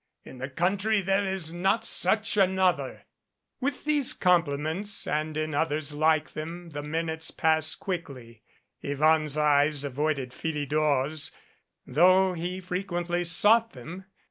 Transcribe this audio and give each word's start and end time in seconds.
In 0.23 0.39
the 0.39 0.49
country 0.49 1.01
there 1.01 1.23
is 1.25 1.53
not 1.53 1.85
such 1.85 2.35
another!" 2.35 3.03
With 3.61 3.83
these 3.85 4.13
compliments 4.13 5.05
and 5.05 5.37
in 5.37 5.53
others 5.53 5.93
like 5.93 6.31
them 6.31 6.71
the 6.71 6.81
minutes 6.81 7.29
passed 7.29 7.79
quickly. 7.79 8.41
Yvonne's 8.81 9.37
eyes 9.37 9.83
avoided 9.83 10.33
Philidor's, 10.33 11.33
though 11.85 12.33
he 12.33 12.59
frequently 12.59 13.23
sought 13.23 13.73
them. 13.73 14.05